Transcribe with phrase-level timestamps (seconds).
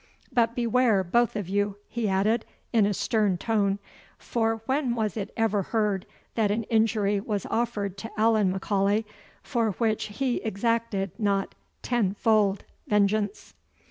[0.33, 3.77] But beware both of you," he added, in a stern tone;
[4.17, 9.05] "for when was it ever heard that an injury was offered to Allan M'Aulay,
[9.43, 11.53] for which he exacted not
[11.83, 13.53] tenfold vengeance?"